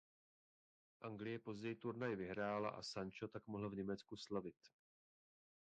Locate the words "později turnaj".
1.39-2.15